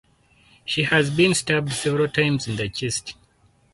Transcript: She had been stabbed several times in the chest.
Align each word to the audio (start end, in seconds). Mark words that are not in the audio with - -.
She 0.65 0.81
had 0.85 1.15
been 1.15 1.35
stabbed 1.35 1.73
several 1.73 2.07
times 2.07 2.47
in 2.47 2.55
the 2.55 2.67
chest. 2.69 3.13